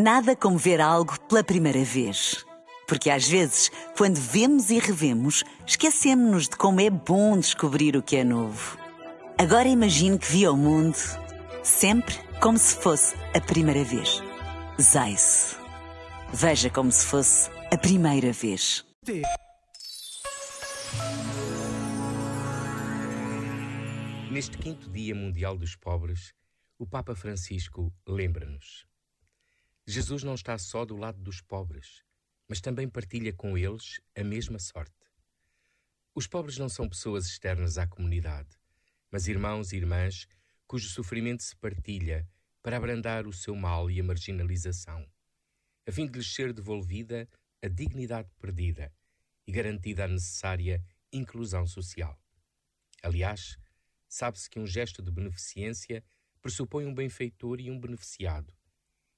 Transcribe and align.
Nada 0.00 0.36
como 0.36 0.56
ver 0.56 0.80
algo 0.80 1.18
pela 1.22 1.42
primeira 1.42 1.82
vez. 1.82 2.46
Porque 2.86 3.10
às 3.10 3.26
vezes, 3.26 3.68
quando 3.96 4.14
vemos 4.14 4.70
e 4.70 4.78
revemos, 4.78 5.42
esquecemos-nos 5.66 6.48
de 6.48 6.56
como 6.56 6.80
é 6.80 6.88
bom 6.88 7.36
descobrir 7.36 7.96
o 7.96 8.02
que 8.02 8.14
é 8.14 8.22
novo. 8.22 8.78
Agora 9.36 9.66
imagine 9.66 10.16
que 10.16 10.30
viu 10.30 10.52
o 10.52 10.56
mundo 10.56 10.96
sempre 11.64 12.14
como 12.40 12.56
se 12.56 12.76
fosse 12.76 13.16
a 13.34 13.40
primeira 13.40 13.82
vez. 13.82 14.22
Zais. 14.80 15.58
Veja 16.32 16.70
como 16.70 16.92
se 16.92 17.04
fosse 17.04 17.50
a 17.72 17.76
primeira 17.76 18.32
vez. 18.32 18.86
Neste 24.30 24.56
quinto 24.58 24.88
Dia 24.90 25.16
Mundial 25.16 25.58
dos 25.58 25.74
Pobres, 25.74 26.32
o 26.78 26.86
Papa 26.86 27.16
Francisco 27.16 27.92
lembra-nos 28.06 28.87
Jesus 29.90 30.22
não 30.22 30.34
está 30.34 30.58
só 30.58 30.84
do 30.84 30.98
lado 30.98 31.18
dos 31.18 31.40
pobres, 31.40 32.04
mas 32.46 32.60
também 32.60 32.86
partilha 32.86 33.32
com 33.32 33.56
eles 33.56 33.98
a 34.14 34.22
mesma 34.22 34.58
sorte. 34.58 34.92
Os 36.14 36.26
pobres 36.26 36.58
não 36.58 36.68
são 36.68 36.86
pessoas 36.86 37.24
externas 37.24 37.78
à 37.78 37.86
comunidade, 37.86 38.50
mas 39.10 39.28
irmãos 39.28 39.72
e 39.72 39.76
irmãs 39.76 40.28
cujo 40.66 40.90
sofrimento 40.90 41.42
se 41.42 41.56
partilha 41.56 42.28
para 42.62 42.76
abrandar 42.76 43.26
o 43.26 43.32
seu 43.32 43.56
mal 43.56 43.90
e 43.90 43.98
a 43.98 44.04
marginalização, 44.04 45.10
a 45.86 45.90
fim 45.90 46.06
de 46.06 46.18
lhes 46.18 46.34
ser 46.34 46.52
devolvida 46.52 47.26
a 47.62 47.68
dignidade 47.68 48.28
perdida 48.38 48.92
e 49.46 49.52
garantida 49.52 50.04
a 50.04 50.08
necessária 50.08 50.84
inclusão 51.10 51.66
social. 51.66 52.22
Aliás, 53.02 53.56
sabe-se 54.06 54.50
que 54.50 54.60
um 54.60 54.66
gesto 54.66 55.00
de 55.00 55.10
beneficência 55.10 56.04
pressupõe 56.42 56.84
um 56.84 56.94
benfeitor 56.94 57.58
e 57.58 57.70
um 57.70 57.80
beneficiado 57.80 58.57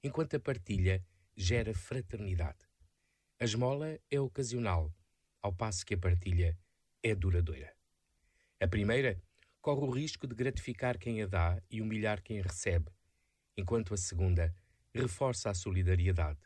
enquanto 0.02 0.36
a 0.36 0.40
partilha 0.40 1.04
gera 1.36 1.74
fraternidade. 1.74 2.66
A 3.38 3.44
esmola 3.44 3.98
é 4.10 4.20
ocasional, 4.20 4.92
ao 5.42 5.52
passo 5.52 5.84
que 5.84 5.94
a 5.94 5.98
partilha 5.98 6.58
é 7.02 7.14
duradoura. 7.14 7.74
A 8.60 8.68
primeira 8.68 9.22
corre 9.60 9.86
o 9.86 9.90
risco 9.90 10.26
de 10.26 10.34
gratificar 10.34 10.98
quem 10.98 11.22
a 11.22 11.26
dá 11.26 11.62
e 11.70 11.80
humilhar 11.80 12.22
quem 12.22 12.40
a 12.40 12.42
recebe, 12.42 12.90
enquanto 13.56 13.94
a 13.94 13.96
segunda 13.96 14.54
reforça 14.92 15.50
a 15.50 15.54
solidariedade 15.54 16.40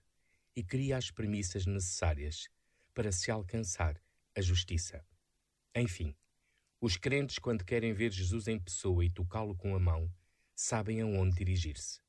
e 0.54 0.62
cria 0.62 0.96
as 0.96 1.10
premissas 1.10 1.66
necessárias 1.66 2.48
para 2.92 3.10
se 3.10 3.30
alcançar 3.30 4.00
a 4.36 4.40
justiça. 4.40 5.04
Enfim, 5.74 6.14
os 6.80 6.96
crentes, 6.96 7.38
quando 7.38 7.64
querem 7.64 7.92
ver 7.92 8.12
Jesus 8.12 8.46
em 8.46 8.58
pessoa 8.58 9.04
e 9.04 9.10
tocá-lo 9.10 9.56
com 9.56 9.74
a 9.74 9.80
mão, 9.80 10.12
sabem 10.54 11.00
aonde 11.00 11.36
dirigir-se. 11.36 12.03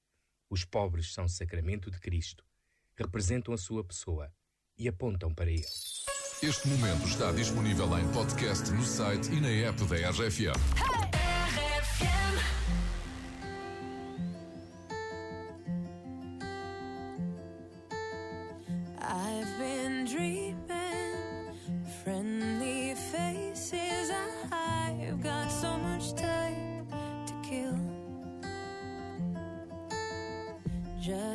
Os 0.50 0.64
pobres 0.64 1.14
são 1.14 1.28
sacramento 1.28 1.90
de 1.90 2.00
Cristo, 2.00 2.46
representam 2.96 3.54
a 3.54 3.58
sua 3.58 3.84
pessoa 3.84 4.32
e 4.78 4.88
apontam 4.88 5.34
para 5.34 5.50
ele. 5.50 5.66
Este 6.44 6.68
momento 6.68 7.08
está 7.08 7.32
disponível 7.32 7.98
em 7.98 8.12
podcast 8.12 8.70
no 8.72 8.84
site 8.84 9.32
e 9.32 9.42
na 9.42 9.50
app 9.50 9.84
da 9.86 10.10
RFM. 10.12 10.95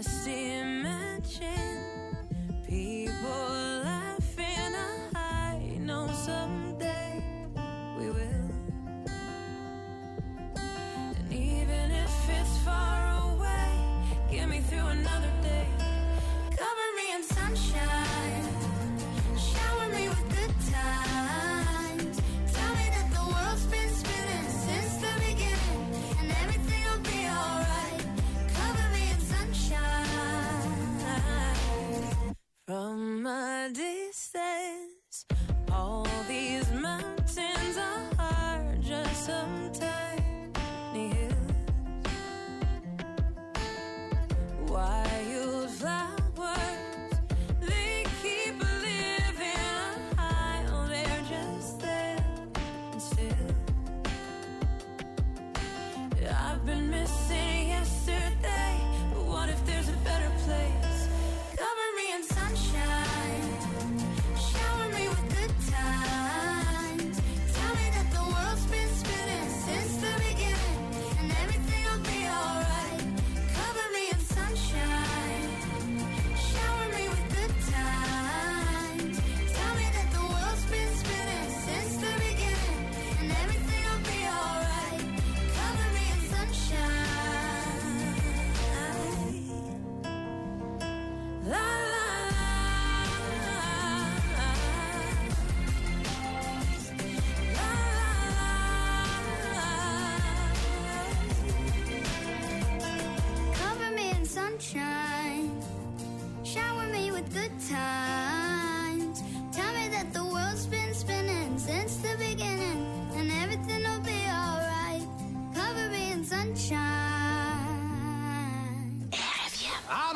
Just 0.02 0.28
imagine 0.28 2.16
people 2.66 2.99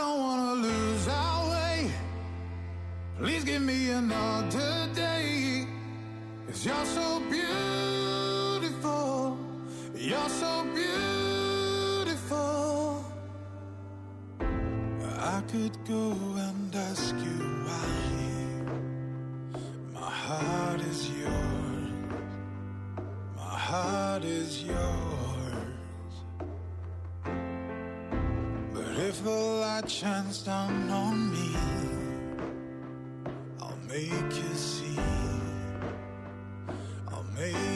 don't 0.05 0.21
wanna 0.21 0.53
lose 0.69 1.09
our 1.09 1.51
way. 1.51 1.91
Please 3.19 3.45
give 3.45 3.63
me 3.63 3.91
another 3.91 4.73
day. 4.95 5.67
Cause 6.47 6.67
you're 6.67 6.89
so 6.99 7.21
beautiful. 7.37 9.39
You're 9.95 10.33
so 10.43 10.53
beautiful. 10.81 13.05
I 15.37 15.41
could 15.51 15.77
go 15.89 16.05
and 16.49 16.75
ask 16.89 17.15
you 17.27 17.39
why. 17.67 18.34
Shines 29.89 30.43
down 30.43 30.91
on 30.91 31.31
me, 31.31 31.55
I'll 33.61 33.77
make 33.87 34.35
you 34.35 34.55
see. 34.55 34.99
I'll 37.09 37.27
make 37.37 37.74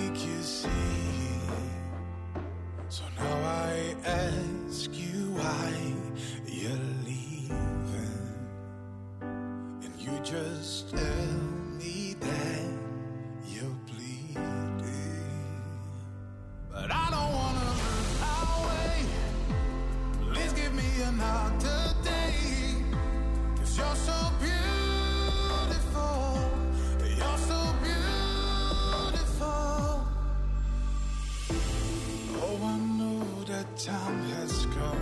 time 33.78 34.22
has 34.30 34.66
come, 34.74 34.98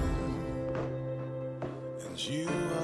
and 2.06 2.28
you 2.28 2.46
are 2.46 2.75